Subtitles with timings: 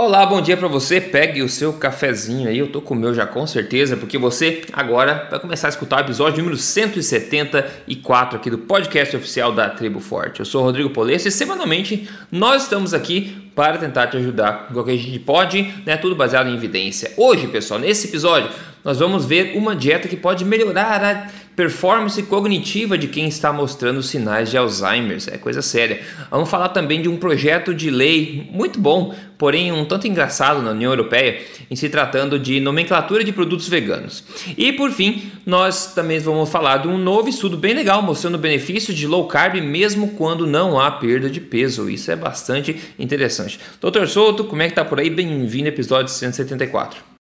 [0.00, 1.00] Olá, bom dia para você.
[1.00, 2.56] Pegue o seu cafezinho aí.
[2.56, 5.96] Eu tô com o meu já com certeza, porque você agora vai começar a escutar
[5.96, 10.38] o episódio número 174 aqui do podcast oficial da Tribo Forte.
[10.38, 14.84] Eu sou Rodrigo Polesso e semanalmente nós estamos aqui para tentar te ajudar com o
[14.84, 15.96] que a gente pode, né?
[15.96, 17.12] Tudo baseado em evidência.
[17.16, 18.50] Hoje, pessoal, nesse episódio,
[18.84, 24.00] nós vamos ver uma dieta que pode melhorar a performance cognitiva de quem está mostrando
[24.00, 26.00] sinais de Alzheimer, é coisa séria.
[26.30, 30.70] Vamos falar também de um projeto de lei muito bom, porém um tanto engraçado na
[30.70, 34.22] União Europeia, em se tratando de nomenclatura de produtos veganos.
[34.56, 38.96] E por fim, nós também vamos falar de um novo estudo bem legal mostrando benefícios
[38.96, 41.90] de low carb mesmo quando não há perda de peso.
[41.90, 43.58] Isso é bastante interessante.
[43.80, 45.10] Doutor Souto, como é que tá por aí?
[45.10, 47.17] Bem-vindo ao episódio 174.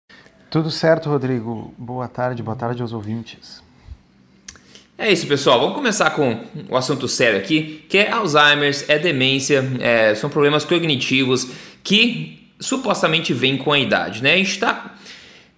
[0.55, 1.75] Tudo certo, Rodrigo.
[1.77, 3.61] Boa tarde, boa tarde aos ouvintes.
[4.97, 5.59] É isso, pessoal.
[5.59, 10.65] Vamos começar com o assunto sério aqui, que é Alzheimer, é demência, é, são problemas
[10.65, 11.49] cognitivos
[11.83, 14.35] que supostamente vêm com a idade, né?
[14.35, 14.95] A gente está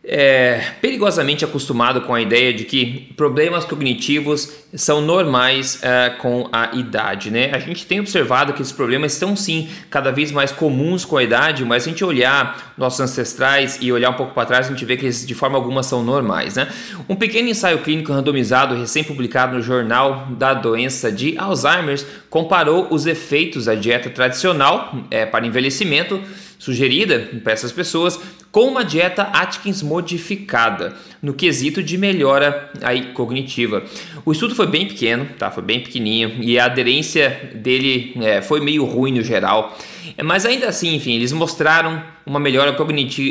[0.09, 6.77] é, perigosamente acostumado com a ideia de que problemas cognitivos são normais é, com a
[6.77, 7.51] idade, né?
[7.53, 11.25] A gente tem observado que esses problemas estão sim cada vez mais comuns com a
[11.25, 14.71] idade, mas se a gente olhar nossos ancestrais e olhar um pouco para trás, a
[14.71, 16.69] gente vê que eles de forma alguma são normais, né?
[17.09, 23.65] Um pequeno ensaio clínico randomizado recém-publicado no Jornal da Doença de Alzheimer comparou os efeitos
[23.65, 26.23] da dieta tradicional é, para envelhecimento
[26.59, 28.19] sugerida para essas pessoas
[28.51, 33.85] com uma dieta Atkins modificada no quesito de melhora aí cognitiva.
[34.25, 35.51] O estudo foi bem pequeno, tá?
[35.51, 39.77] Foi bem pequenininho e a aderência dele é, foi meio ruim no geral.
[40.25, 42.75] Mas ainda assim, enfim, eles mostraram uma melhora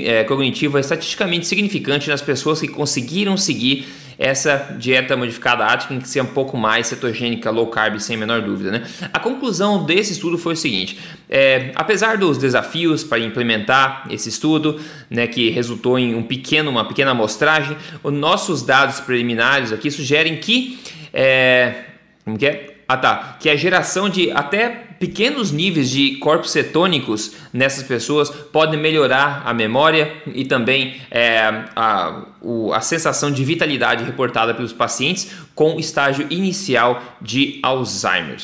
[0.04, 6.22] é, cognitiva estatisticamente significante nas pessoas que conseguiram seguir essa dieta modificada Atkins que ser
[6.22, 8.72] um pouco mais cetogênica, low carb, sem a menor dúvida.
[8.72, 8.84] Né?
[9.14, 11.00] A conclusão desse estudo foi o seguinte:
[11.30, 16.88] é, apesar dos desafios para implementar esse estudo, né, que resultou em um pequeno, uma
[16.88, 20.80] pequena amostragem, os nossos dados preliminares aqui sugerem que
[21.14, 21.86] é,
[22.24, 22.76] como que é?
[22.88, 28.80] Ah tá, que a geração de até pequenos níveis de corpos cetônicos nessas pessoas podem
[28.80, 35.30] melhorar a memória e também é, a, o, a sensação de vitalidade reportada pelos pacientes
[35.54, 38.38] com estágio inicial de Alzheimer.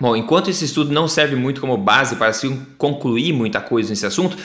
[0.00, 2.48] Bom, enquanto esse estudo não serve muito como base para se
[2.78, 4.38] concluir muita coisa nesse assunto,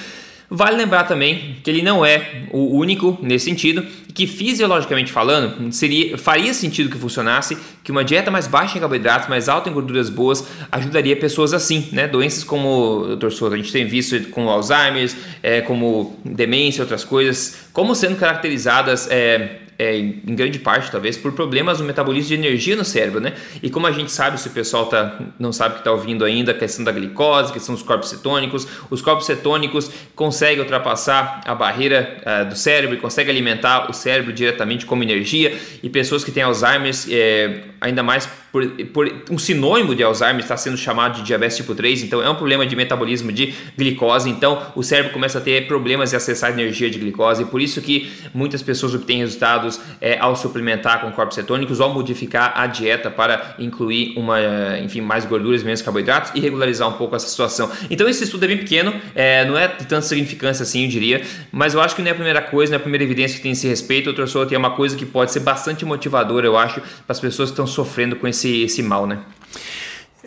[0.49, 6.17] Vale lembrar também que ele não é o único nesse sentido, que fisiologicamente falando, seria,
[6.17, 10.09] faria sentido que funcionasse, que uma dieta mais baixa em carboidratos, mais alta em gorduras
[10.09, 12.07] boas, ajudaria pessoas assim, né?
[12.07, 15.11] Doenças como, doutor Souza, a gente tem visto com Alzheimer,
[15.43, 21.31] é, como demência, outras coisas, como sendo caracterizadas é, é, em grande parte, talvez, por
[21.33, 23.33] problemas no metabolismo de energia no cérebro, né?
[23.61, 26.51] E como a gente sabe, se o pessoal tá, não sabe que está ouvindo ainda,
[26.51, 31.53] a questão da glicose, a questão dos corpos cetônicos, os corpos cetônicos conseguem ultrapassar a
[31.53, 35.55] barreira uh, do cérebro e conseguem alimentar o cérebro diretamente como energia.
[35.83, 40.57] E pessoas que têm Alzheimer, é, ainda mais por, por, um sinônimo de Alzheimer, está
[40.57, 44.61] sendo chamado de diabetes tipo 3, então é um problema de metabolismo de glicose, então
[44.75, 48.11] o cérebro começa a ter problemas de acessar energia de glicose, e por isso que
[48.33, 53.55] muitas pessoas obtêm resultados é, ao suplementar com corpos cetônicos ou modificar a dieta para
[53.59, 54.39] incluir uma,
[54.79, 57.69] enfim, mais gorduras, menos carboidratos e regularizar um pouco essa situação.
[57.89, 61.21] Então esse estudo é bem pequeno, é, não é de tanta significância assim, eu diria,
[61.51, 63.43] mas eu acho que não é a primeira coisa, não é a primeira evidência que
[63.43, 64.07] tem esse respeito.
[64.07, 67.49] Outra pessoa tem uma coisa que pode ser bastante motivadora, eu acho, para as pessoas
[67.49, 69.23] que estão sofrendo com esse, esse mal, né?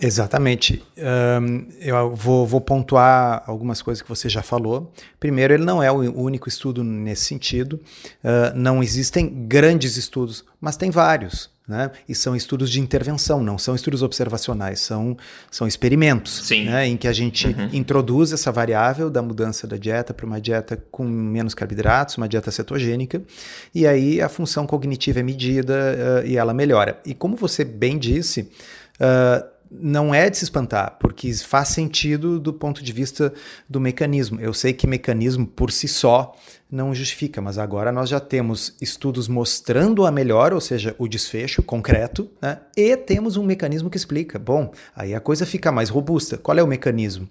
[0.03, 0.83] Exatamente.
[0.97, 4.91] Um, eu vou, vou, pontuar algumas coisas que você já falou.
[5.19, 7.75] Primeiro, ele não é o único estudo nesse sentido.
[8.25, 11.51] Uh, não existem grandes estudos, mas tem vários.
[11.71, 11.89] Né?
[12.09, 15.17] E são estudos de intervenção, não são estudos observacionais, são,
[15.49, 16.89] são experimentos né?
[16.89, 17.69] em que a gente uhum.
[17.73, 22.51] introduz essa variável da mudança da dieta para uma dieta com menos carboidratos, uma dieta
[22.51, 23.23] cetogênica,
[23.73, 26.99] e aí a função cognitiva é medida uh, e ela melhora.
[27.07, 28.51] E como você bem disse,
[28.97, 33.33] uh, não é de se espantar, porque faz sentido do ponto de vista
[33.69, 34.41] do mecanismo.
[34.41, 36.35] Eu sei que mecanismo por si só
[36.71, 41.63] não justifica, mas agora nós já temos estudos mostrando a melhora, ou seja, o desfecho
[41.63, 42.59] concreto, né?
[42.77, 44.39] e temos um mecanismo que explica.
[44.39, 46.37] Bom, aí a coisa fica mais robusta.
[46.37, 47.29] Qual é o mecanismo?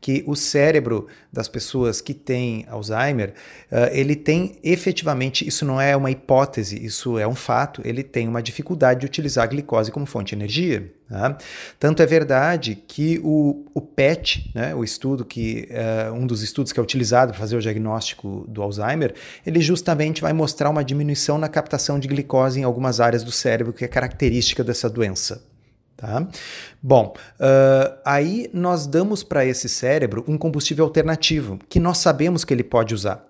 [0.00, 3.34] Que o cérebro das pessoas que têm Alzheimer,
[3.70, 8.26] uh, ele tem efetivamente, isso não é uma hipótese, isso é um fato, ele tem
[8.26, 10.92] uma dificuldade de utilizar a glicose como fonte de energia.
[11.08, 11.36] Tá?
[11.78, 16.72] Tanto é verdade que o, o PET, né, o estudo que uh, um dos estudos
[16.72, 19.14] que é utilizado para fazer o diagnóstico do Alzheimer,
[19.44, 23.72] ele justamente vai mostrar uma diminuição na captação de glicose em algumas áreas do cérebro
[23.72, 25.49] que é característica dessa doença.
[26.00, 26.26] Tá?
[26.82, 32.54] Bom, uh, aí nós damos para esse cérebro um combustível alternativo que nós sabemos que
[32.54, 33.22] ele pode usar.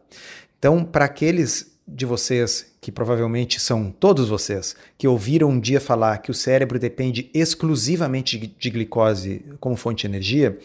[0.56, 6.18] Então, para aqueles de vocês, que provavelmente são todos vocês, que ouviram um dia falar
[6.18, 10.56] que o cérebro depende exclusivamente de glicose como fonte de energia,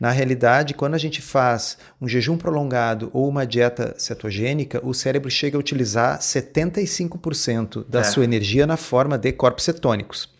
[0.00, 5.30] na realidade, quando a gente faz um jejum prolongado ou uma dieta cetogênica, o cérebro
[5.30, 8.02] chega a utilizar 75% da é.
[8.02, 10.33] sua energia na forma de corpos cetônicos.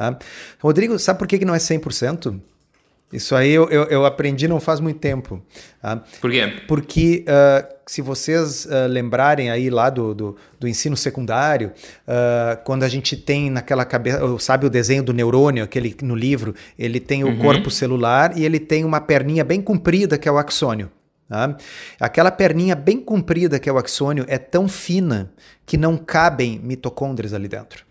[0.00, 0.18] Tá?
[0.58, 2.40] Rodrigo, sabe por que não é 100%?
[3.12, 5.42] Isso aí eu, eu, eu, aprendi não faz muito tempo.
[5.82, 6.02] Tá?
[6.22, 6.62] Por quê?
[6.66, 11.72] Porque uh, se vocês uh, lembrarem aí lá do, do, do ensino secundário,
[12.08, 16.54] uh, quando a gente tem naquela cabeça, sabe o desenho do neurônio, aquele no livro,
[16.78, 17.38] ele tem o uhum.
[17.38, 20.90] corpo celular e ele tem uma perninha bem comprida que é o axônio.
[21.28, 21.58] Tá?
[21.98, 25.30] Aquela perninha bem comprida que é o axônio é tão fina
[25.66, 27.89] que não cabem mitocôndrias ali dentro.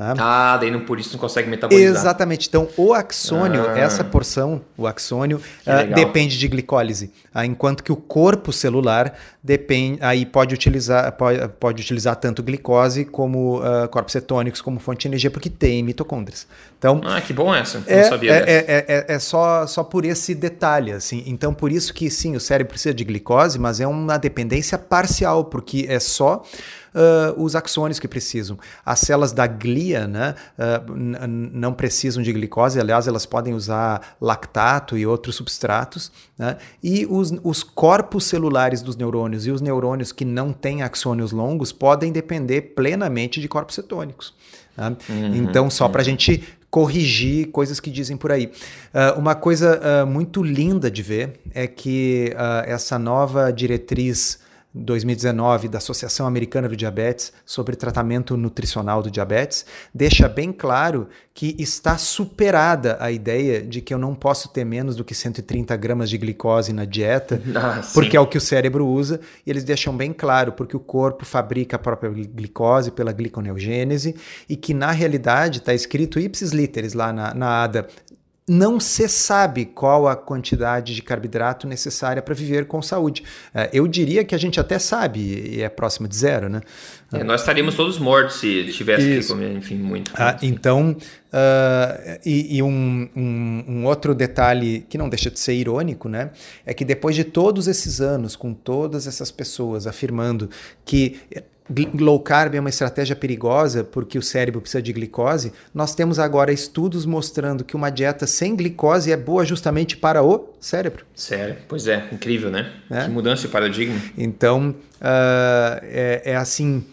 [0.00, 0.14] Tá?
[0.18, 1.94] Ah, daí não, por isso não consegue metabolizar.
[1.94, 2.48] Exatamente.
[2.48, 3.78] Então, o axônio, ah.
[3.78, 9.12] essa porção, o axônio, uh, depende de glicólise, uh, enquanto que o corpo celular
[9.42, 15.02] depende, aí pode utilizar, pode, pode utilizar tanto glicose como uh, corpos cetônicos como fonte
[15.02, 16.46] de energia, porque tem mitocôndrias.
[16.78, 17.82] Então, ah, que bom essa.
[17.86, 21.22] É, não sabia é, é, é, é, só, só por esse detalhe, assim.
[21.26, 25.44] Então, por isso que sim, o cérebro precisa de glicose, mas é uma dependência parcial,
[25.44, 26.42] porque é só
[26.94, 28.58] uh, os axônios que precisam.
[28.84, 34.96] As células da glia né, uh, não precisam de glicose, aliás, elas podem usar lactato
[34.96, 36.10] e outros substratos.
[36.38, 41.32] Né, e os, os corpos celulares dos neurônios e os neurônios que não têm axônios
[41.32, 44.34] longos podem depender plenamente de corpos cetônicos.
[44.76, 44.96] Né?
[45.08, 45.92] Uhum, então, só uhum.
[45.92, 48.46] para a gente corrigir coisas que dizem por aí.
[48.46, 54.38] Uh, uma coisa uh, muito linda de ver é que uh, essa nova diretriz
[54.74, 61.56] 2019 da Associação Americana do Diabetes sobre tratamento nutricional do diabetes deixa bem claro que
[61.58, 66.10] está superada a ideia de que eu não posso ter menos do que 130 gramas
[66.10, 69.96] de glicose na dieta, ah, porque é o que o cérebro usa, e eles deixam
[69.96, 74.14] bem claro porque o corpo fabrica a própria glicose pela gliconeogênese
[74.48, 77.88] e que na realidade está escrito ipsis literis lá na, na ADA,
[78.50, 83.22] não se sabe qual a quantidade de carboidrato necessária para viver com saúde.
[83.54, 86.60] É, eu diria que a gente até sabe, e é próximo de zero, né?
[87.12, 89.28] É, nós estaríamos todos mortos se tivesse Isso.
[89.28, 90.10] que comer, enfim, muito.
[90.16, 90.96] Ah, então,
[91.32, 96.30] uh, e, e um, um, um, outro detalhe que não deixa de ser irônico, né?
[96.66, 100.50] É que depois de todos esses anos, com todas essas pessoas afirmando
[100.84, 101.20] que
[101.98, 106.52] low carb é uma estratégia perigosa porque o cérebro precisa de glicose, nós temos agora
[106.52, 111.04] estudos mostrando que uma dieta sem glicose é boa justamente para o cérebro.
[111.14, 111.56] Sério?
[111.68, 112.72] Pois é, incrível, né?
[112.90, 113.04] É?
[113.04, 114.00] Que mudança de paradigma.
[114.18, 116.84] Então, uh, é, é, assim.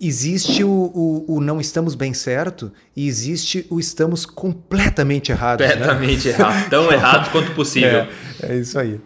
[0.00, 5.64] Existe o, o, o, não estamos bem certo e existe o estamos completamente errados.
[5.64, 5.72] Né?
[5.72, 6.34] Completamente né?
[6.34, 6.68] errado.
[6.68, 8.08] Tão errado quanto possível.
[8.42, 9.00] É, é isso aí.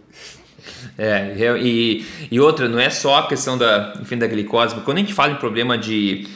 [1.02, 5.00] É, e, e outra, não é só a questão da, enfim, da glicose, quando a
[5.00, 6.28] gente fala em problema de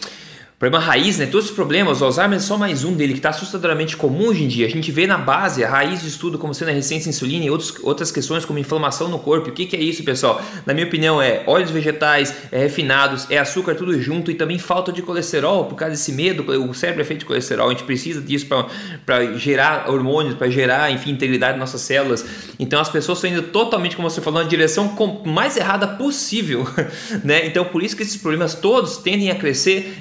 [0.57, 1.27] Problema raiz, né?
[1.27, 4.45] Todos os problemas, o Alzheimer é só mais um dele que está assustadoramente comum hoje
[4.45, 4.65] em dia.
[4.67, 7.45] A gente vê na base, a raiz de estudo, como sendo a resistência à insulina
[7.45, 9.49] e outros, outras questões como inflamação no corpo.
[9.49, 10.41] O que, que é isso, pessoal?
[10.65, 14.93] Na minha opinião, é óleos vegetais, é refinados, é açúcar tudo junto e também falta
[14.93, 16.45] de colesterol, por causa desse medo.
[16.63, 18.47] O cérebro é feito de colesterol, a gente precisa disso
[19.05, 22.25] para gerar hormônios, para gerar, enfim, integridade das nossas células.
[22.61, 24.97] Então as pessoas estão indo totalmente, como você falou, na direção
[25.27, 26.65] mais errada possível,
[27.25, 27.45] né?
[27.45, 30.01] Então por isso que esses problemas todos tendem a crescer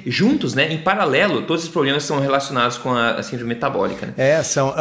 [0.52, 4.06] né, em paralelo, todos os problemas são relacionados com a, a síndrome metabólica.
[4.06, 4.12] Né?
[4.18, 4.74] É, são, uh,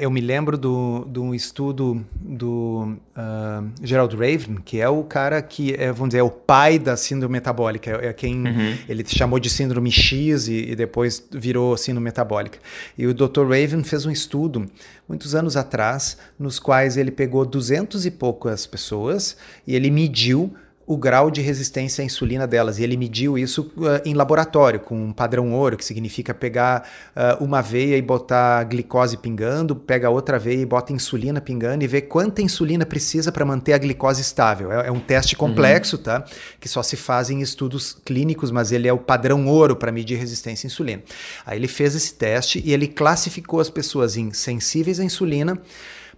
[0.00, 5.42] eu me lembro de do, do estudo do uh, Gerald Raven, que é o cara
[5.42, 8.76] que, é, vamos dizer, é o pai da síndrome metabólica, é, é quem uhum.
[8.88, 12.58] ele chamou de síndrome X e, e, depois virou síndrome metabólica.
[12.96, 13.42] E o Dr.
[13.42, 14.70] Raven fez um estudo
[15.08, 20.54] muitos anos atrás, nos quais ele pegou duzentos e poucas pessoas e ele mediu
[20.92, 22.78] o grau de resistência à insulina delas.
[22.78, 27.42] E ele mediu isso uh, em laboratório, com um padrão ouro, que significa pegar uh,
[27.42, 32.02] uma veia e botar glicose pingando, pega outra veia e bota insulina pingando e ver
[32.02, 34.72] quanta insulina precisa para manter a glicose estável.
[34.72, 36.02] É, é um teste complexo, uhum.
[36.02, 36.24] tá?
[36.60, 40.18] Que só se faz em estudos clínicos, mas ele é o padrão ouro para medir
[40.18, 41.02] resistência à insulina.
[41.46, 45.58] Aí ele fez esse teste e ele classificou as pessoas em sensíveis à insulina,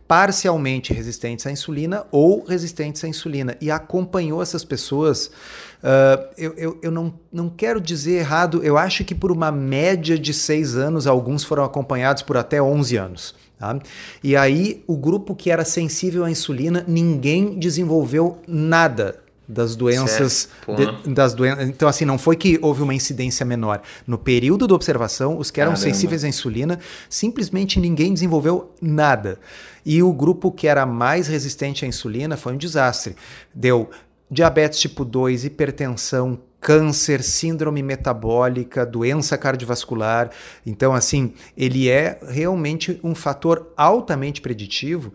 [0.06, 5.26] parcialmente resistentes à insulina ou resistentes à insulina e acompanhou essas pessoas.
[5.82, 10.18] Uh, eu eu, eu não, não quero dizer errado, eu acho que por uma média
[10.18, 13.34] de seis anos, alguns foram acompanhados por até 11 anos.
[13.58, 13.78] Tá?
[14.22, 21.12] E aí, o grupo que era sensível à insulina, ninguém desenvolveu nada das doenças, de,
[21.12, 21.68] das doenças.
[21.68, 23.82] Então, assim, não foi que houve uma incidência menor.
[24.06, 25.90] No período da observação, os que eram Caramba.
[25.90, 29.38] sensíveis à insulina, simplesmente ninguém desenvolveu nada.
[29.84, 33.14] E o grupo que era mais resistente à insulina foi um desastre.
[33.54, 33.90] Deu
[34.30, 40.30] diabetes tipo 2, hipertensão, câncer, síndrome metabólica, doença cardiovascular.
[40.64, 45.12] Então, assim, ele é realmente um fator altamente preditivo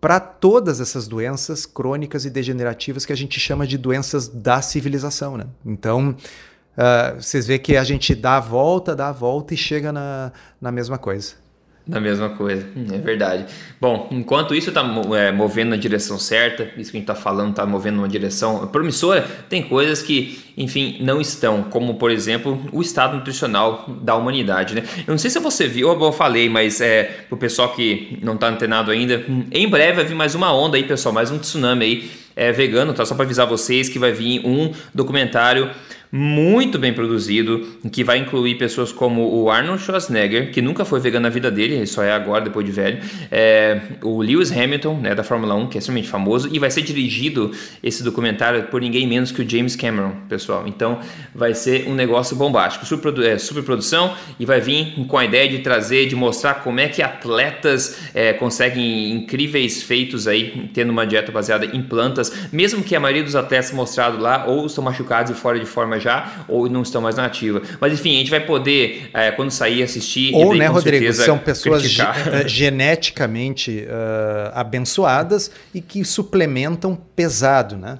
[0.00, 5.36] para todas essas doenças crônicas e degenerativas que a gente chama de doenças da civilização.
[5.36, 5.46] Né?
[5.64, 9.92] Então, uh, vocês veem que a gente dá a volta, dá a volta e chega
[9.92, 11.41] na, na mesma coisa.
[11.84, 13.44] Na mesma coisa, é verdade.
[13.80, 14.82] Bom, enquanto isso está
[15.16, 18.68] é, movendo na direção certa, isso que a gente está falando está movendo numa direção
[18.68, 24.76] promissora, tem coisas que, enfim, não estão, como por exemplo o estado nutricional da humanidade.
[24.76, 24.84] Né?
[25.04, 28.34] Eu não sei se você viu, eu falei, mas é, para o pessoal que não
[28.34, 31.84] está antenado ainda, em breve vai vir mais uma onda aí, pessoal, mais um tsunami
[31.84, 33.04] aí é, vegano, tá?
[33.04, 35.68] Só para avisar vocês que vai vir um documentário
[36.14, 41.22] muito bem produzido, que vai incluir pessoas como o Arnold Schwarzenegger, que nunca foi vegano
[41.22, 42.98] na vida dele, ele só é agora, depois de velho,
[43.30, 46.82] é, o Lewis Hamilton, né, da Fórmula 1, que é extremamente famoso, e vai ser
[46.82, 47.50] dirigido
[47.82, 50.64] esse documentário por ninguém menos que o James Cameron, pessoal.
[50.66, 51.00] Então
[51.34, 55.48] vai ser um negócio bombástico, super, é, super produção, e vai vir com a ideia
[55.48, 61.06] de trazer, de mostrar como é que atletas é, conseguem incríveis feitos aí, tendo uma
[61.06, 65.32] dieta baseada em plantas, mesmo que a maioria dos atletas mostrados lá ou estão machucados
[65.32, 67.62] e fora de forma já ou não estão mais na ativa.
[67.80, 70.34] Mas enfim, a gente vai poder, é, quando sair, assistir.
[70.34, 77.98] Ou, né, Rodrigo, são pessoas ge eh, geneticamente uh, abençoadas e que suplementam pesado, né?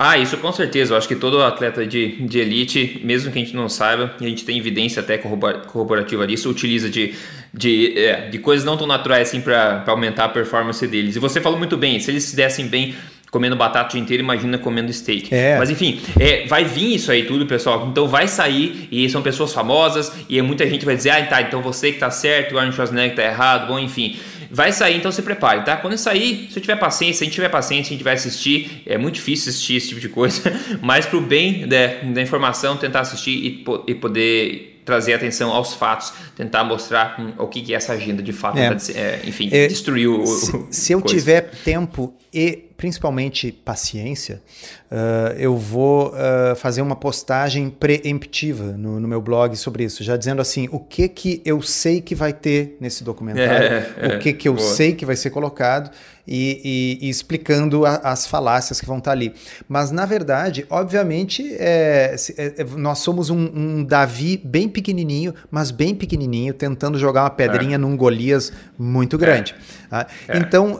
[0.00, 0.94] Ah, isso com certeza.
[0.94, 4.26] Eu acho que todo atleta de, de elite, mesmo que a gente não saiba, e
[4.26, 7.16] a gente tem evidência até corroborativa disso, utiliza de,
[7.52, 11.16] de, é, de coisas não tão naturais assim para aumentar a performance deles.
[11.16, 12.94] E você falou muito bem, se eles se dessem bem
[13.30, 15.34] comendo batata o dia inteiro, imagina comendo steak.
[15.34, 15.58] É.
[15.58, 17.88] Mas enfim, é, vai vir isso aí tudo, pessoal.
[17.90, 21.60] Então vai sair e são pessoas famosas e muita gente vai dizer, ah, tá, então
[21.60, 24.16] você que tá certo, o Arnold Schwarzenegger tá errado, bom, enfim.
[24.50, 25.76] Vai sair, então se prepare, tá?
[25.76, 28.82] Quando sair, se eu tiver paciência, se a gente tiver paciência, a gente vai assistir.
[28.86, 30.40] É muito difícil assistir esse tipo de coisa,
[30.80, 36.14] mas pro bem da, da informação, tentar assistir e, e poder trazer atenção aos fatos,
[36.34, 38.74] tentar mostrar hum, o que, que é essa agenda de fato, é.
[38.94, 40.26] é, enfim, é, destruir o.
[40.26, 44.40] Se, se eu tiver tempo e principalmente paciência,
[44.88, 50.16] uh, eu vou uh, fazer uma postagem preemptiva no, no, meu blog sobre isso, já
[50.16, 54.32] dizendo assim, o que que eu sei que vai ter nesse documentário, é, o que
[54.32, 54.64] que eu boa.
[54.64, 55.90] sei que vai ser colocado
[56.28, 59.34] e, e, e explicando a, as falácias que vão estar ali.
[59.66, 65.70] Mas, na verdade, obviamente, é, é, é, nós somos um, um, Davi bem pequenininho, mas
[65.70, 67.78] bem pequenininho, tentando jogar uma pedrinha é.
[67.78, 69.54] num Golias muito grande.
[69.90, 70.78] Ah, então, uh,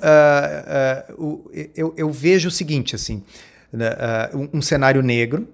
[1.83, 3.23] uh, eu, eu, vejo o seguinte, assim,
[3.73, 5.49] uh, um, um cenário negro,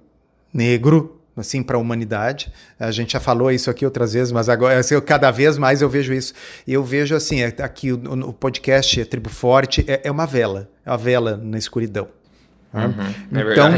[0.53, 2.53] negro, assim para a humanidade.
[2.79, 5.89] A gente já falou isso aqui outras vezes, mas agora assim, cada vez mais eu
[5.89, 6.33] vejo isso.
[6.67, 7.97] E eu vejo assim, é, aqui o,
[8.29, 12.09] o podcast é Tribo Forte é, é, uma vela, é uma vela na escuridão.
[12.73, 13.71] Uhum, é então,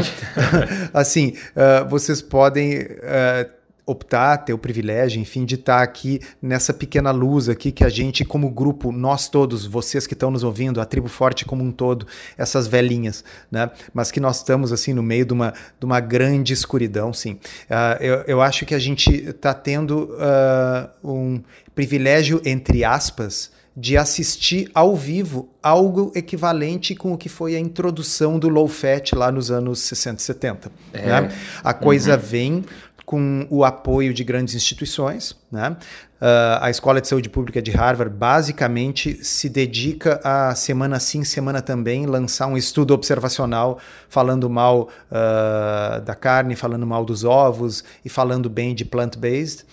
[0.91, 3.56] assim, uh, vocês podem uh,
[3.87, 8.25] optar, ter o privilégio, enfim, de estar aqui nessa pequena luz aqui que a gente,
[8.25, 12.05] como grupo, nós todos, vocês que estão nos ouvindo, a tribo forte como um todo,
[12.37, 13.71] essas velhinhas, né?
[13.93, 17.33] Mas que nós estamos assim no meio de uma, de uma grande escuridão, sim.
[17.69, 21.41] Uh, eu, eu acho que a gente está tendo uh, um
[21.73, 28.39] privilégio, entre aspas, de assistir ao vivo algo equivalente com o que foi a introdução
[28.39, 30.71] do low fat lá nos anos 60 e 70.
[30.91, 31.05] É.
[31.05, 31.31] Né?
[31.63, 32.19] A coisa uhum.
[32.19, 32.65] vem
[33.07, 35.33] com o apoio de grandes instituições.
[35.49, 35.77] Né?
[36.19, 41.61] Uh, a Escola de Saúde Pública de Harvard basicamente se dedica a semana sim, semana
[41.61, 48.09] também, lançar um estudo observacional falando mal uh, da carne, falando mal dos ovos e
[48.09, 49.63] falando bem de plant-based.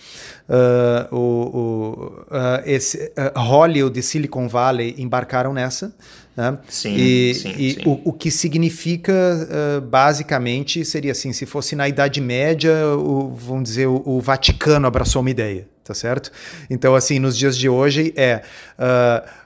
[0.47, 2.25] Uh, o, o,
[2.63, 5.93] esse, Hollywood e Silicon Valley embarcaram nessa.
[6.35, 6.57] Né?
[6.67, 7.81] Sim, e, sim, e sim.
[7.85, 13.63] O, o, que significa, uh, basicamente, seria assim: se fosse na Idade Média, o, vamos
[13.63, 16.31] dizer, o, o, Vaticano abraçou uma ideia, tá certo?
[16.69, 18.41] Então, assim, nos dias de hoje é.
[18.77, 19.45] Uh,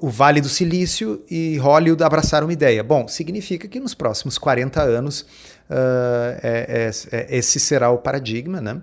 [0.00, 2.82] o Vale do Silício e Hollywood abraçaram uma ideia.
[2.82, 8.60] Bom, significa que nos próximos 40 anos uh, é, é, é, esse será o paradigma,
[8.60, 8.82] né?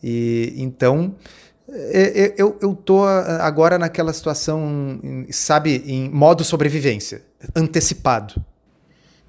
[0.00, 1.16] E então
[1.68, 7.22] é, é, eu, eu tô agora naquela situação, sabe, em modo sobrevivência,
[7.56, 8.40] antecipado.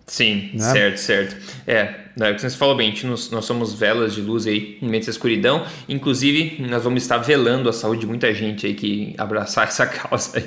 [0.08, 0.72] Sim, né?
[0.72, 1.36] certo, certo.
[1.66, 4.88] É, é o que você falou bem, nós, nós somos velas de luz aí em
[4.88, 5.66] meio à escuridão.
[5.90, 10.44] Inclusive, nós vamos estar velando a saúde de muita gente aí que abraçar essa causa.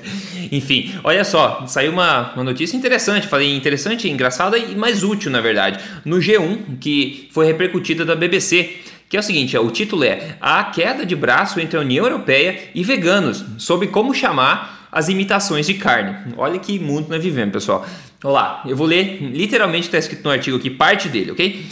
[0.52, 5.40] Enfim, olha só, saiu uma, uma notícia interessante, falei interessante, engraçada e mais útil, na
[5.40, 10.36] verdade, no G1, que foi repercutida da BBC que é o seguinte, o título é
[10.38, 15.66] A queda de braço entre a União Europeia e veganos, sobre como chamar as imitações
[15.66, 16.34] de carne.
[16.36, 17.86] Olha que mundo nós vivemos, pessoal.
[18.20, 21.66] Vamos lá, eu vou ler literalmente está escrito no artigo aqui, parte dele, ok?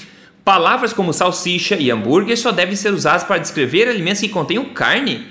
[0.45, 5.27] Palavras como salsicha e hambúrguer só devem ser usadas para descrever alimentos que contenham carne?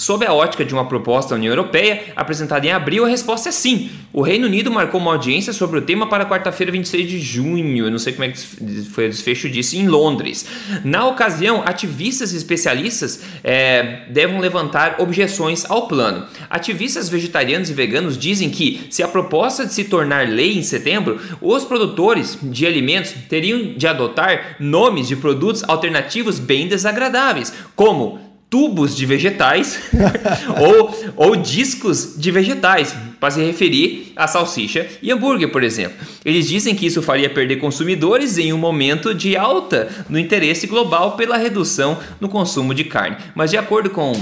[0.00, 3.52] Sob a ótica de uma proposta da União Europeia apresentada em abril, a resposta é
[3.52, 3.90] sim.
[4.14, 7.84] O Reino Unido marcou uma audiência sobre o tema para quarta-feira, 26 de junho.
[7.84, 8.40] Eu não sei como é que
[8.84, 10.46] foi o desfecho disso, em Londres.
[10.82, 16.26] Na ocasião, ativistas e especialistas é, devem levantar objeções ao plano.
[16.48, 21.20] Ativistas vegetarianos e veganos dizem que, se a proposta de se tornar lei em setembro,
[21.42, 28.96] os produtores de alimentos teriam de adotar nomes de produtos alternativos bem desagradáveis, como tubos
[28.96, 29.80] de vegetais
[30.60, 35.96] ou, ou discos de vegetais, para se referir a salsicha e hambúrguer, por exemplo.
[36.24, 41.16] Eles dizem que isso faria perder consumidores em um momento de alta no interesse global
[41.16, 43.18] pela redução no consumo de carne.
[43.34, 44.12] Mas de acordo com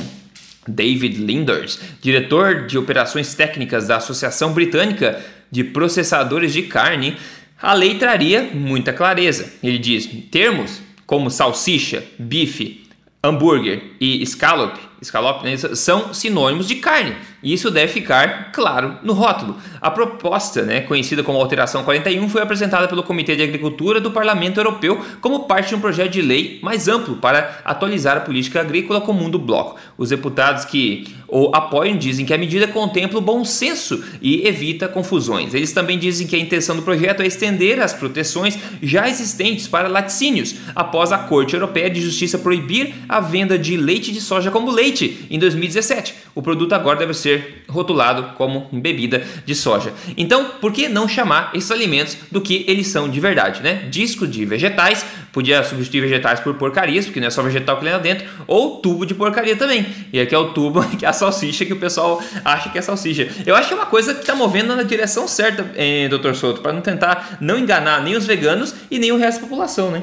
[0.67, 7.17] David Linders, diretor de operações técnicas da Associação Britânica de Processadores de Carne,
[7.61, 9.53] a lei traria muita clareza.
[9.63, 12.88] Ele diz: termos como salsicha, bife,
[13.23, 17.15] hambúrguer e scallop, scallop né, são sinônimos de carne.
[17.43, 19.57] E isso deve ficar claro no rótulo.
[19.81, 24.59] A proposta, né, conhecida como Alteração 41, foi apresentada pelo Comitê de Agricultura do Parlamento
[24.59, 29.01] Europeu como parte de um projeto de lei mais amplo para atualizar a política agrícola
[29.01, 29.77] comum do bloco.
[29.97, 34.89] Os deputados que o apoiam dizem que a medida contempla o bom senso e evita
[34.89, 35.53] confusões.
[35.53, 39.89] Eles também dizem que a intenção do projeto é estender as proteções já existentes para
[39.89, 44.71] laticínios, após a Corte Europeia de Justiça proibir a venda de leite de soja como
[44.71, 44.88] leite
[45.31, 46.15] em 2017.
[46.35, 49.93] O produto agora deve ser rotulado como bebida de soja.
[50.17, 53.87] Então, por que não chamar esses alimentos do que eles são de verdade, né?
[53.91, 57.93] Disco de vegetais, podia substituir vegetais por porcarias, porque não é só vegetal que tem
[57.93, 59.87] lá dentro, ou tubo de porcaria também.
[60.13, 62.83] E aqui é o tubo que é a salsicha que o pessoal acha que é
[62.83, 63.29] salsicha.
[63.45, 66.35] Eu acho que é uma coisa que está movendo na direção certa, eh, Dr.
[66.35, 69.91] Souto, para não tentar não enganar nem os veganos e nem o resto da população,
[69.91, 70.03] né?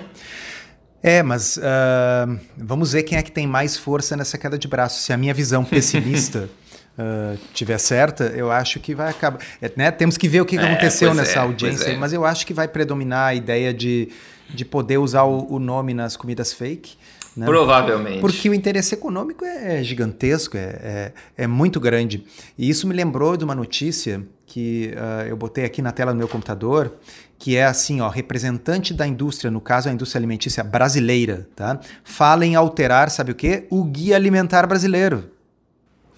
[1.08, 5.04] É, mas uh, vamos ver quem é que tem mais força nessa queda de braço.
[5.04, 6.50] Se a minha visão pessimista
[6.98, 9.40] uh, tiver certa, eu acho que vai acabar.
[9.62, 9.92] É, né?
[9.92, 11.96] Temos que ver o que, é, aconteceu nessa é, audiência, é.
[11.96, 14.10] mas eu acho que vai predominar a ideia de,
[14.50, 16.98] de poder usar o, o nome nas comidas fake.
[17.38, 17.46] Né?
[17.46, 18.22] Provavelmente.
[18.22, 22.24] Porque o interesse econômico é gigantesco, é, é, é, muito grande.
[22.58, 26.18] E isso me lembrou de uma notícia que uh, eu botei aqui na tela do
[26.18, 26.94] meu computador,
[27.38, 31.80] que é assim, ó, representante da indústria, no caso a indústria alimentícia brasileira, tá?
[32.04, 33.68] Fala em alterar, sabe o quê?
[33.70, 35.36] O guia alimentar brasileiro.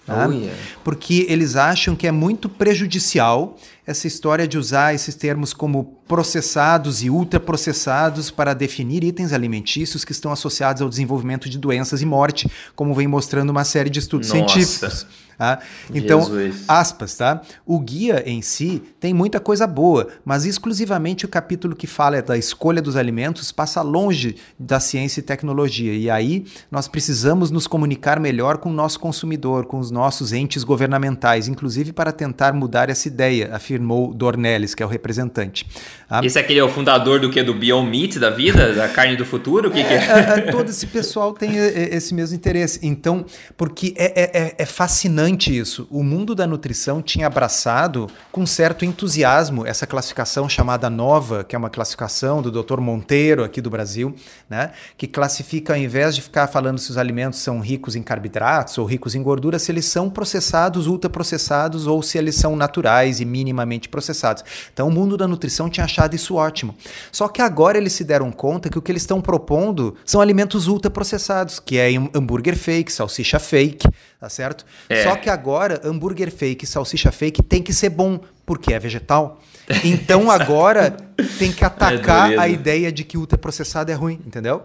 [0.08, 0.26] Tá?
[0.26, 0.58] Oh, yeah.
[0.82, 7.02] Porque eles acham que é muito prejudicial essa história de usar esses termos como processados
[7.02, 12.50] e ultraprocessados para definir itens alimentícios que estão associados ao desenvolvimento de doenças e morte,
[12.74, 14.54] como vem mostrando uma série de estudos Nossa.
[14.54, 15.06] científicos.
[15.38, 15.60] Tá?
[15.94, 16.64] Então, Jesus.
[16.66, 17.40] aspas, tá?
[17.64, 22.36] O guia em si tem muita coisa boa, mas exclusivamente o capítulo que fala da
[22.36, 25.94] escolha dos alimentos passa longe da ciência e tecnologia.
[25.94, 30.64] E aí nós precisamos nos comunicar melhor com o nosso consumidor, com os nossos entes
[30.64, 35.64] governamentais, inclusive para tentar mudar essa ideia, afirmou Dornelles, que é o representante.
[36.10, 37.40] Ah, esse aquele é o fundador do que?
[37.44, 38.74] Do Beyond Meat da vida?
[38.74, 39.68] Da carne do futuro?
[39.68, 39.96] O que, é, que é?
[39.96, 40.48] é?
[40.48, 42.80] é todo esse pessoal tem esse mesmo interesse.
[42.82, 43.24] Então,
[43.56, 45.86] porque é, é, é fascinante isso.
[45.90, 51.58] O mundo da nutrição tinha abraçado com certo entusiasmo essa classificação chamada nova, que é
[51.58, 52.80] uma classificação do Dr.
[52.80, 54.14] Monteiro aqui do Brasil,
[54.48, 54.70] né?
[54.96, 58.86] que classifica, ao invés de ficar falando se os alimentos são ricos em carboidratos ou
[58.86, 63.88] ricos em gordura, se eles são processados, ultraprocessados ou se eles são naturais e minimamente
[63.88, 64.44] processados.
[64.72, 66.74] Então o mundo da nutrição tinha achado isso ótimo.
[67.12, 70.68] Só que agora eles se deram conta que o que eles estão propondo são alimentos
[70.68, 73.86] ultraprocessados, que é hambúrguer fake, salsicha fake,
[74.20, 74.64] tá certo?
[74.88, 75.04] É.
[75.04, 79.40] Só que agora, hambúrguer fake, salsicha fake tem que ser bom, porque é vegetal.
[79.84, 80.96] Então agora
[81.38, 84.62] tem que atacar é a ideia de que ultraprocessado é ruim, entendeu?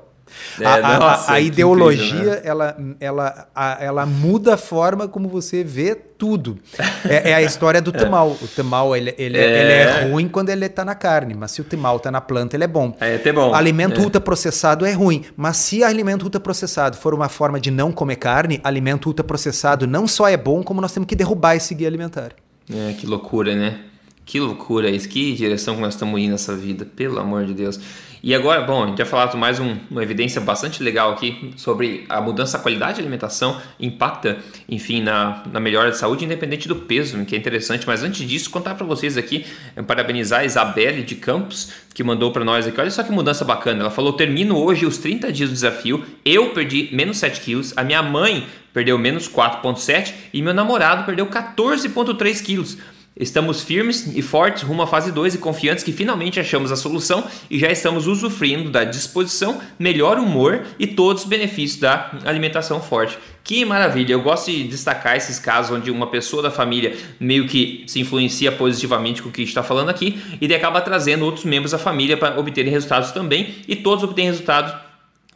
[0.60, 2.42] É, a, nossa, a, a ideologia incrível, né?
[2.44, 6.58] ela, ela, a, ela muda a forma como você vê tudo.
[7.08, 8.38] É, é a história do temau.
[8.42, 9.62] O temau ele, ele, é.
[9.62, 12.56] ele é ruim quando ele está na carne, mas se o temau está na planta,
[12.56, 12.96] ele é bom.
[13.00, 13.54] É, é bom.
[13.54, 14.04] Alimento é.
[14.04, 19.08] ultraprocessado é ruim, mas se alimento ultraprocessado for uma forma de não comer carne, alimento
[19.08, 22.32] ultraprocessado não só é bom, como nós temos que derrubar esse guia alimentar.
[22.72, 23.80] É, que loucura, né?
[24.26, 27.80] Que loucura isso, que direção que nós estamos indo nessa vida, pelo amor de Deus.
[28.26, 32.06] E agora, bom, a gente vai falar mais um, uma evidência bastante legal aqui sobre
[32.08, 34.38] a mudança da qualidade de alimentação impacta,
[34.70, 37.86] enfim, na, na melhora de saúde, independente do peso, que é interessante.
[37.86, 42.32] Mas antes disso, contar para vocês aqui, eh, parabenizar a Isabelle de Campos, que mandou
[42.32, 42.80] para nós aqui.
[42.80, 43.82] Olha só que mudança bacana.
[43.82, 46.06] Ela falou: termino hoje os 30 dias do desafio.
[46.24, 51.28] Eu perdi menos 7 quilos, a minha mãe perdeu menos 4,7 e meu namorado perdeu
[51.28, 52.78] 14,3 quilos.
[53.16, 57.24] Estamos firmes e fortes rumo à fase 2 e confiantes que finalmente achamos a solução
[57.48, 63.16] e já estamos usufruindo da disposição, melhor humor e todos os benefícios da alimentação forte.
[63.44, 64.14] Que maravilha!
[64.14, 68.52] Eu gosto de destacar esses casos onde uma pessoa da família meio que se influencia
[68.52, 72.40] positivamente com o que está falando aqui e acaba trazendo outros membros da família para
[72.40, 74.74] obterem resultados também e todos obtêm resultados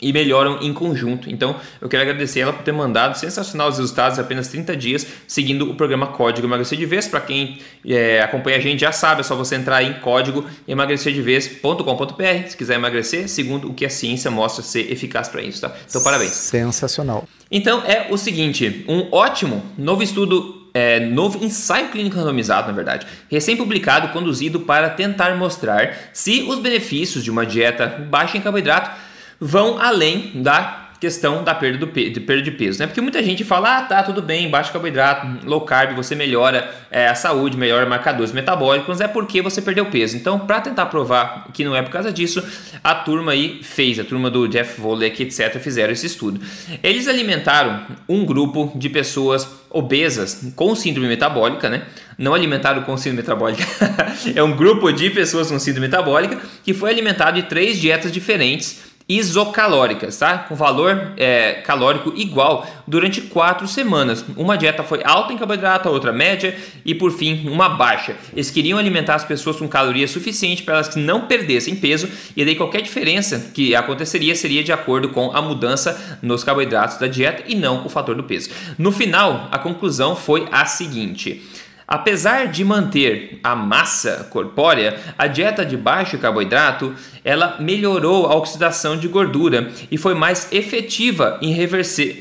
[0.02, 1.30] e melhoram em conjunto.
[1.30, 5.08] Então, eu quero agradecer ela por ter mandado sensacional os resultados em apenas 30 dias,
[5.28, 7.08] seguindo o programa Código Emagrecer de Vez.
[7.08, 12.48] Para quem é, acompanha a gente já sabe, é só você entrar em código emagrecerdevez.com.br
[12.48, 15.76] se quiser emagrecer, segundo o que a ciência mostra ser eficaz para isso, tá?
[15.90, 16.34] Então, parabéns.
[16.34, 17.28] Sensacional.
[17.50, 23.08] Então, é o seguinte, um ótimo novo estudo é, novo ensaio clínico randomizado, na verdade,
[23.32, 29.07] recém-publicado, conduzido para tentar mostrar se os benefícios de uma dieta baixa em carboidrato
[29.40, 32.88] vão além da questão da perda, do de perda de peso, né?
[32.88, 37.08] Porque muita gente fala, ah, tá, tudo bem, baixo carboidrato, low carb, você melhora é,
[37.08, 40.18] a saúde, melhora marcadores metabólicos, é porque você perdeu peso.
[40.18, 42.44] Então, para tentar provar que não é por causa disso,
[42.84, 46.42] a turma aí fez, a turma do Jeff Volek, etc., fizeram esse estudo.
[46.82, 51.84] Eles alimentaram um grupo de pessoas obesas com síndrome metabólica, né?
[52.18, 53.64] Não alimentaram com síndrome metabólica.
[54.34, 58.87] é um grupo de pessoas com síndrome metabólica que foi alimentado de três dietas diferentes
[59.10, 60.40] isocalóricas, tá?
[60.40, 64.24] Com valor é, calórico igual durante quatro semanas.
[64.36, 68.18] Uma dieta foi alta em carboidrato, a outra média e por fim uma baixa.
[68.34, 72.44] Eles queriam alimentar as pessoas com calorias suficientes para elas que não perdessem peso e
[72.44, 77.44] daí qualquer diferença que aconteceria seria de acordo com a mudança nos carboidratos da dieta
[77.48, 78.50] e não o fator do peso.
[78.78, 81.42] No final, a conclusão foi a seguinte:
[81.88, 88.98] Apesar de manter a massa corpórea, a dieta de baixo carboidrato ela melhorou a oxidação
[88.98, 91.56] de gordura e foi mais efetiva em,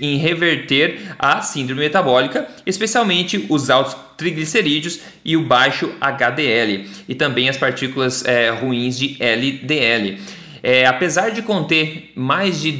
[0.00, 7.48] em reverter a síndrome metabólica, especialmente os altos triglicerídeos e o baixo HDL e também
[7.48, 10.20] as partículas é, ruins de LDL.
[10.62, 12.70] É, apesar de conter mais de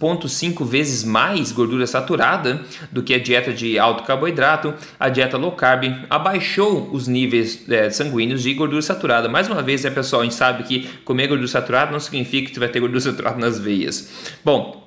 [0.00, 5.52] 2,5 vezes mais gordura saturada do que a dieta de alto carboidrato, a dieta low
[5.52, 9.28] carb abaixou os níveis é, sanguíneos de gordura saturada.
[9.28, 12.54] Mais uma vez, é pessoal, a gente sabe que comer gordura saturada não significa que
[12.54, 14.34] você vai ter gordura saturada nas veias.
[14.42, 14.86] Bom,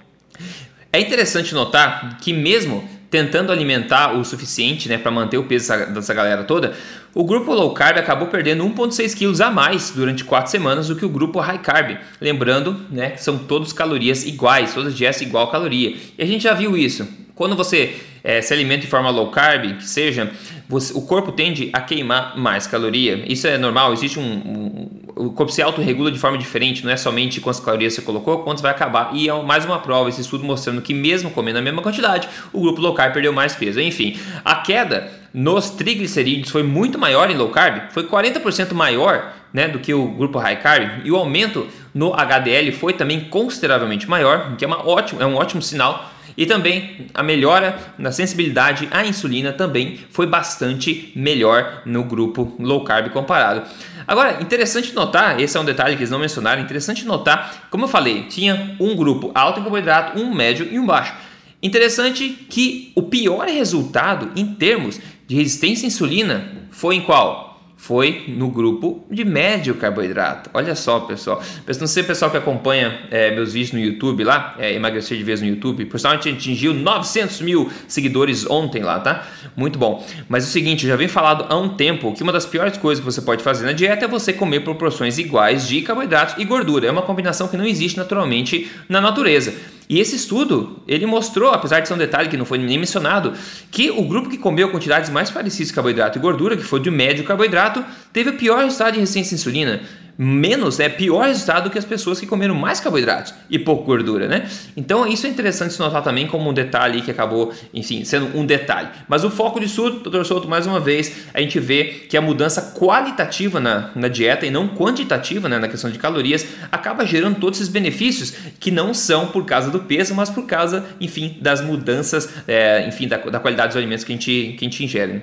[0.91, 6.15] é interessante notar que mesmo tentando alimentar o suficiente né, para manter o peso dessa
[6.15, 6.73] galera toda,
[7.13, 11.05] o grupo low carb acabou perdendo 1,6 kg a mais durante 4 semanas do que
[11.05, 11.99] o grupo high carb.
[12.19, 15.95] Lembrando né, que são todas calorias iguais, todas dietas igual caloria.
[16.17, 17.07] E a gente já viu isso.
[17.35, 20.31] Quando você é, se alimenta de forma low carb, que seja,
[20.67, 23.23] você, o corpo tende a queimar mais caloria.
[23.31, 26.97] Isso é normal, existe um, um, o corpo se autorregula de forma diferente, não é
[26.97, 29.11] somente quantas calorias você colocou, quantas vai acabar.
[29.13, 32.61] E é mais uma prova, esse estudo mostrando que mesmo comendo a mesma quantidade, o
[32.61, 33.79] grupo low carb perdeu mais peso.
[33.79, 39.67] Enfim, a queda nos triglicerídeos foi muito maior em low carb, foi 40% maior né,
[39.67, 44.55] do que o grupo high carb, e o aumento no HDL foi também consideravelmente maior,
[44.57, 49.05] que é, uma ótimo, é um ótimo sinal e também a melhora na sensibilidade à
[49.05, 53.63] insulina também foi bastante melhor no grupo low carb comparado.
[54.07, 57.89] Agora, interessante notar, esse é um detalhe que eles não mencionaram, interessante notar, como eu
[57.89, 61.13] falei, tinha um grupo alto em carboidrato, um médio e um baixo.
[61.61, 67.52] Interessante que o pior resultado em termos de resistência à insulina foi em qual?
[67.83, 70.49] Foi no grupo de médio carboidrato.
[70.53, 71.43] Olha só, pessoal.
[71.81, 75.41] Não sei, pessoal que acompanha é, meus vídeos no YouTube lá, é, emagrecer de vez
[75.41, 75.83] no YouTube.
[75.87, 79.27] Por sinal, a gente atingiu 900 mil seguidores ontem lá, tá?
[79.53, 80.01] Muito bom.
[80.29, 82.77] Mas é o seguinte, eu já venho falado há um tempo que uma das piores
[82.77, 86.45] coisas que você pode fazer na dieta é você comer proporções iguais de carboidratos e
[86.45, 86.87] gordura.
[86.87, 89.53] É uma combinação que não existe naturalmente na natureza.
[89.89, 93.33] E esse estudo, ele mostrou, apesar de ser um detalhe que não foi nem mencionado,
[93.69, 96.89] que o grupo que comeu quantidades mais parecidas de carboidrato e gordura, que foi de
[96.89, 99.81] médio carboidrato, teve o pior resultado de resistência à insulina
[100.17, 104.27] menos é pior resultado do que as pessoas que comeram mais carboidratos e pouco gordura,
[104.27, 104.49] né?
[104.75, 108.45] Então isso é interessante se notar também como um detalhe que acabou, enfim, sendo um
[108.45, 108.89] detalhe.
[109.07, 112.21] Mas o foco disso tudo, doutor Souto, mais uma vez, a gente vê que a
[112.21, 117.39] mudança qualitativa na, na dieta e não quantitativa, né, na questão de calorias, acaba gerando
[117.39, 121.61] todos esses benefícios que não são por causa do peso, mas por causa, enfim, das
[121.61, 125.21] mudanças, é, enfim, da, da, qualidade dos alimentos que a gente, que a gente ingere.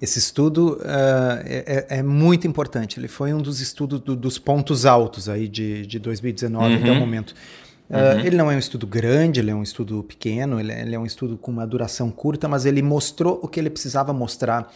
[0.00, 3.00] Esse estudo uh, é, é, muito importante.
[3.00, 6.80] Ele foi um dos estudos do, dos pontos altos aí de, de 2019 uhum.
[6.80, 7.34] até o momento.
[7.90, 10.94] Uh, Ele não é um estudo grande, ele é um estudo pequeno, ele é, ele
[10.94, 14.70] é, um estudo com uma duração curta, mas ele mostrou o que ele precisava mostrar,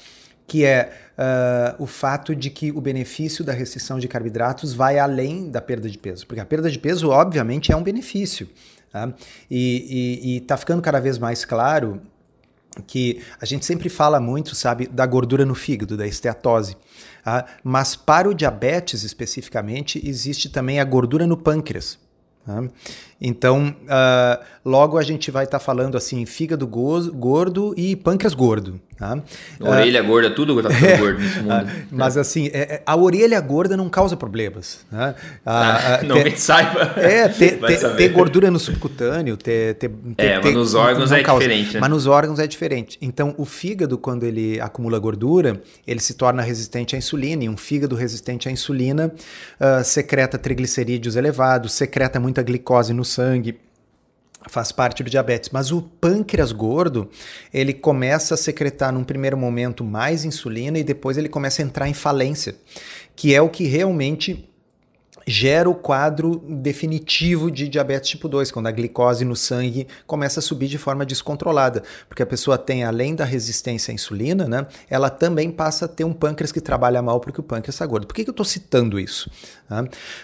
[0.46, 5.50] que é uh, o fato de que o benefício da restrição de carboidratos vai além
[5.50, 6.26] da perda de peso.
[6.26, 8.48] Porque a perda de peso, obviamente, é um benefício.
[8.90, 9.12] Tá?
[9.50, 12.02] E está ficando cada vez mais claro
[12.86, 16.76] que a gente sempre fala muito, sabe, da gordura no fígado, da esteatose.
[17.24, 17.46] Tá?
[17.62, 21.98] Mas para o diabetes especificamente, existe também a gordura no pâncreas.
[22.44, 22.64] Tá?
[23.24, 28.80] Então, uh, logo a gente vai estar tá falando assim, fígado gordo e pâncreas gordo.
[28.98, 29.18] Tá?
[29.60, 31.64] Orelha uh, gorda, tudo tá é, gordo nesse mundo.
[31.64, 34.84] Uh, mas assim, é, é, a orelha gorda não causa problemas.
[34.92, 35.14] Né?
[35.44, 36.94] Ah, não ter, saiba.
[36.96, 41.42] É, ter, ter, ter, gordura no subcutâneo, ter, ter, é, mas nos órgãos é causa,
[41.42, 41.74] diferente.
[41.74, 41.80] Né?
[41.80, 42.96] Mas nos órgãos é diferente.
[43.00, 47.42] Então, o fígado, quando ele acumula gordura, ele se torna resistente à insulina.
[47.44, 49.12] E um fígado resistente à insulina
[49.84, 53.58] secreta triglicerídeos elevados, secreta muita glicose no sangue,
[54.48, 55.50] faz parte do diabetes.
[55.50, 57.08] Mas o pâncreas gordo,
[57.52, 61.88] ele começa a secretar num primeiro momento mais insulina e depois ele começa a entrar
[61.88, 62.54] em falência,
[63.14, 64.48] que é o que realmente
[65.24, 70.42] gera o quadro definitivo de diabetes tipo 2, quando a glicose no sangue começa a
[70.42, 75.08] subir de forma descontrolada, porque a pessoa tem, além da resistência à insulina, né, ela
[75.08, 78.06] também passa a ter um pâncreas que trabalha mal porque o pâncreas está gordo.
[78.06, 79.30] Por que, que eu estou citando isso?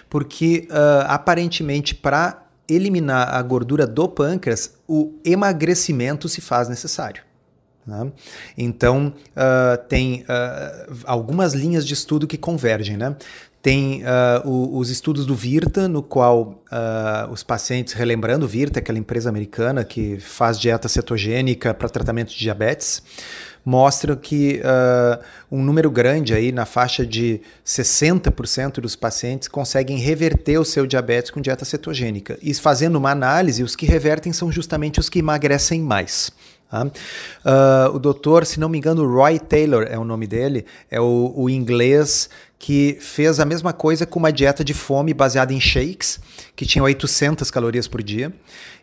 [0.09, 7.23] Porque, uh, aparentemente, para eliminar a gordura do pâncreas, o emagrecimento se faz necessário.
[7.85, 8.11] Né?
[8.57, 12.95] Então, uh, tem uh, algumas linhas de estudo que convergem.
[12.95, 13.15] Né?
[13.61, 16.63] Tem uh, o, os estudos do Virta, no qual
[17.31, 23.01] os pacientes, relembrando Virta, aquela empresa americana que faz dieta cetogênica para tratamento de diabetes,
[23.69, 30.57] mostram que uh, um número grande aí, na faixa de 60% dos pacientes, conseguem reverter
[30.57, 32.37] o seu diabetes com dieta cetogênica.
[32.41, 36.31] E fazendo uma análise, os que revertem são justamente os que emagrecem mais.
[36.71, 41.33] Uh, o doutor, se não me engano, Roy Taylor é o nome dele, é o,
[41.35, 42.29] o inglês
[42.59, 46.19] que fez a mesma coisa com uma dieta de fome baseada em shakes,
[46.55, 48.33] que tinha 800 calorias por dia,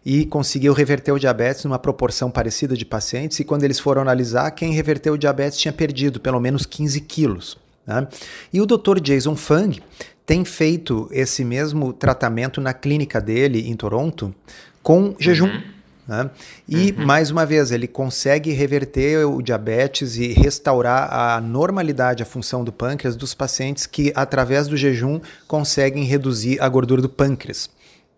[0.05, 3.38] e conseguiu reverter o diabetes numa proporção parecida de pacientes.
[3.38, 7.59] E quando eles foram analisar, quem reverteu o diabetes tinha perdido pelo menos 15 quilos.
[7.87, 8.09] Né?
[8.53, 8.99] E o Dr.
[9.01, 9.79] Jason Fung
[10.25, 14.35] tem feito esse mesmo tratamento na clínica dele em Toronto
[14.83, 15.46] com jejum.
[15.46, 15.75] Uhum.
[16.06, 16.30] Né?
[16.68, 17.04] E, uhum.
[17.04, 22.72] mais uma vez, ele consegue reverter o diabetes e restaurar a normalidade, a função do
[22.72, 27.68] pâncreas dos pacientes que, através do jejum, conseguem reduzir a gordura do pâncreas.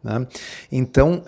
[0.05, 0.27] Né?
[0.71, 1.25] Então,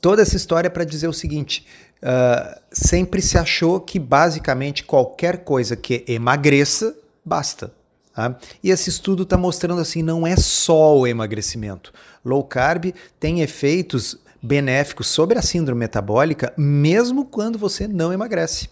[0.00, 1.66] toda essa história é para dizer o seguinte:
[2.02, 7.72] uh, sempre se achou que basicamente qualquer coisa que emagreça, basta.
[8.14, 8.36] Tá?
[8.62, 11.92] E esse estudo está mostrando assim, não é só o emagrecimento.
[12.24, 14.16] Low carb tem efeitos
[14.46, 18.68] benéficos sobre a síndrome metabólica, mesmo quando você não emagrece.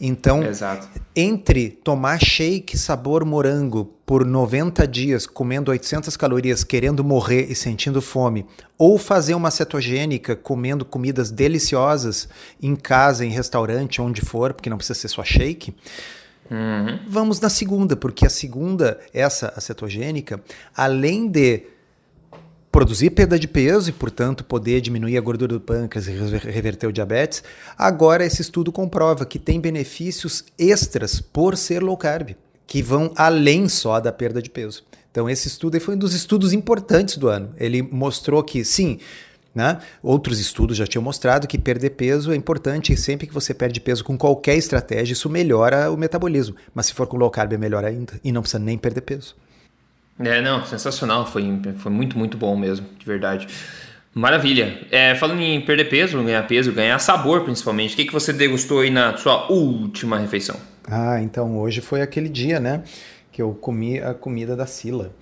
[0.00, 0.88] Então, Exato.
[1.14, 8.00] entre tomar shake sabor morango por 90 dias, comendo 800 calorias, querendo morrer e sentindo
[8.00, 8.46] fome,
[8.78, 12.28] ou fazer uma cetogênica comendo comidas deliciosas
[12.62, 15.74] em casa, em restaurante, onde for, porque não precisa ser só shake,
[16.48, 17.00] uhum.
[17.08, 20.40] vamos na segunda, porque a segunda, essa a cetogênica,
[20.76, 21.64] além de
[22.78, 26.92] produzir perda de peso e, portanto, poder diminuir a gordura do pâncreas e reverter o
[26.92, 27.42] diabetes,
[27.76, 32.36] agora esse estudo comprova que tem benefícios extras por ser low carb,
[32.68, 34.84] que vão além só da perda de peso.
[35.10, 37.52] Então, esse estudo foi um dos estudos importantes do ano.
[37.58, 39.00] Ele mostrou que, sim,
[39.52, 39.80] né?
[40.00, 43.80] Outros estudos já tinham mostrado que perder peso é importante e sempre que você perde
[43.80, 46.54] peso com qualquer estratégia, isso melhora o metabolismo.
[46.72, 49.34] Mas se for com low carb é melhor ainda e não precisa nem perder peso.
[50.18, 51.26] É, não, sensacional.
[51.26, 51.44] Foi,
[51.76, 53.46] foi muito, muito bom mesmo, de verdade.
[54.14, 54.80] Maravilha.
[54.90, 58.80] É, falando em perder peso, ganhar peso, ganhar sabor principalmente, o que, que você degustou
[58.80, 60.56] aí na sua última refeição?
[60.90, 62.82] Ah, então hoje foi aquele dia, né?
[63.30, 65.12] Que eu comi a comida da Sila.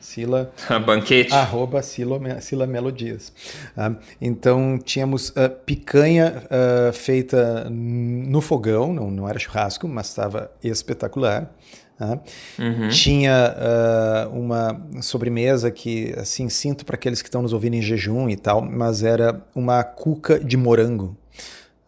[0.00, 0.52] Sila.
[0.86, 1.34] Banquete.
[1.34, 3.32] Arroba Sila, Sila Melodias.
[3.76, 10.50] Ah, então tínhamos uh, picanha uh, feita no fogão, não, não era churrasco, mas estava
[10.62, 11.50] espetacular.
[11.98, 12.20] Né?
[12.58, 12.88] Uhum.
[12.88, 18.28] Tinha uh, uma sobremesa que, assim, sinto para aqueles que estão nos ouvindo em jejum
[18.28, 21.16] e tal, mas era uma cuca de morango.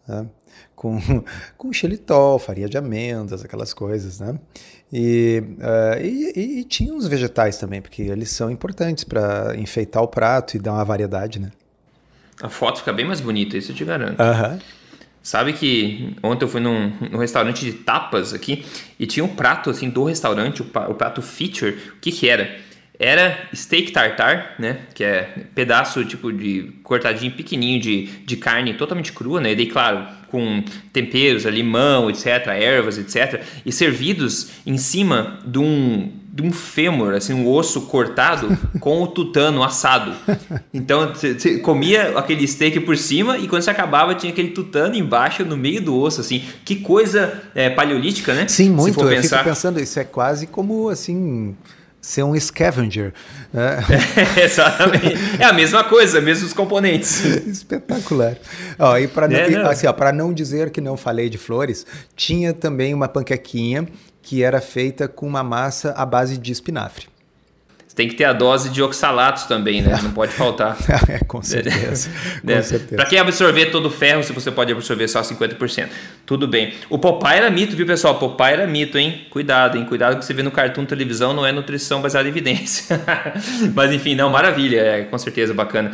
[0.07, 0.25] Né?
[0.75, 0.99] Com,
[1.57, 4.39] com xilitol, farinha de amêndoas, aquelas coisas, né?
[4.91, 10.07] E, uh, e, e, tinha os vegetais também, porque eles são importantes para enfeitar o
[10.07, 11.51] prato e dar uma variedade, né?
[12.41, 14.19] A foto fica bem mais bonita, isso eu te garanto.
[14.19, 14.59] Aham.
[15.21, 18.65] Sabe que ontem eu fui num, num, restaurante de tapas aqui
[18.99, 21.77] e tinha um prato assim do restaurante, o, o prato feature.
[21.97, 22.57] O que que era?
[22.97, 24.79] Era steak tartar, né?
[24.93, 29.51] Que é pedaço tipo de cortadinho pequenininho de, de carne totalmente crua, né?
[29.51, 30.63] E daí, claro, com
[30.93, 37.33] temperos, limão, etc., ervas, etc., e servidos em cima de um, de um fêmur, assim,
[37.33, 40.13] um osso cortado com o tutano assado.
[40.73, 45.43] Então você comia aquele steak por cima e quando você acabava tinha aquele tutano embaixo
[45.43, 46.43] no meio do osso, assim.
[46.63, 48.47] Que coisa é, paleolítica, né?
[48.47, 48.99] Sim, muito.
[49.01, 49.37] Eu pensar.
[49.37, 51.55] fico pensando, isso é quase como assim
[52.01, 53.13] ser um scavenger.
[53.53, 54.43] É.
[54.43, 55.13] exatamente.
[55.39, 57.23] É a mesma coisa, mesmos componentes.
[57.45, 58.37] Espetacular.
[58.77, 61.85] Ó, e para é, não, assim, não dizer que não falei de flores,
[62.15, 63.87] tinha também uma panquequinha
[64.21, 67.07] que era feita com uma massa à base de espinafre
[67.99, 69.99] tem que ter a dose de oxalatos também, né?
[70.01, 70.77] Não pode faltar.
[71.09, 72.09] é, com certeza.
[72.41, 72.61] né?
[72.61, 72.95] certeza.
[72.95, 75.89] Para quem absorver todo o ferro, se você pode absorver só 50%.
[76.25, 76.73] Tudo bem.
[76.89, 78.15] O Popeye era mito, viu, pessoal?
[78.15, 79.27] Popeye era mito, hein?
[79.29, 79.83] Cuidado, hein?
[79.83, 83.01] Cuidado que você vê no cartoon televisão, não é nutrição baseada em evidência.
[83.75, 84.79] Mas enfim, não, maravilha.
[84.79, 85.91] É, com certeza, bacana.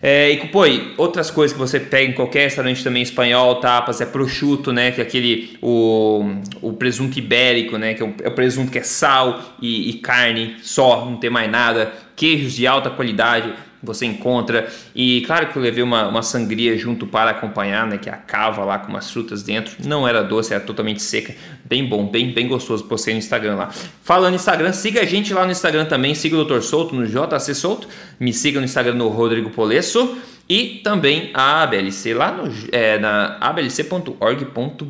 [0.00, 4.00] É, e, pô, e outras coisas que você pega em qualquer restaurante também espanhol, tapas,
[4.00, 4.92] é prosciutto, né?
[4.92, 6.24] Que é aquele, o,
[6.62, 7.94] o presunto ibérico, né?
[7.94, 11.30] Que é o, é o presunto que é sal e, e carne só, não tem
[11.30, 11.92] mais nada.
[12.14, 14.68] Queijos de alta qualidade você encontra.
[14.94, 17.98] E claro que eu levei uma, uma sangria junto para acompanhar, né?
[17.98, 19.76] Que é a cava lá com umas frutas dentro.
[19.84, 21.34] Não era doce, era totalmente seca.
[21.64, 22.84] Bem bom, bem, bem gostoso.
[22.84, 23.70] Postei no Instagram lá.
[24.02, 26.14] Falando no Instagram, siga a gente lá no Instagram também.
[26.14, 26.60] Siga o Dr.
[26.60, 27.88] Souto no JC Souto.
[28.18, 30.16] Me siga no Instagram no Rodrigo Polesso
[30.48, 34.82] e também a ABLC lá no, é, na ablc.org.br.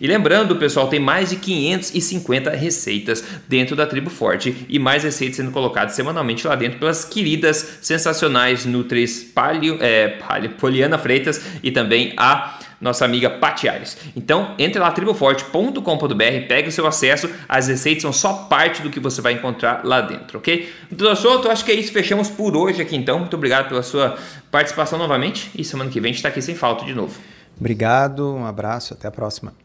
[0.00, 5.36] E lembrando, pessoal, tem mais de 550 receitas dentro da Tribo Forte e mais receitas
[5.36, 11.70] sendo colocadas semanalmente lá dentro pelas queridas, sensacionais Nutris Palio, é, Palio, Poliana Freitas e
[11.70, 13.96] também a nossa amiga Pati Aires.
[14.16, 19.00] Então, entre lá triboforte.com.br, pegue o seu acesso, as receitas são só parte do que
[19.00, 20.72] você vai encontrar lá dentro, ok?
[20.90, 23.18] Doutor Souto, acho que é isso, fechamos por hoje aqui então.
[23.18, 24.16] Muito obrigado pela sua
[24.50, 27.18] participação novamente e semana que vem a gente está aqui sem falta de novo.
[27.58, 29.63] Obrigado, um abraço, até a próxima.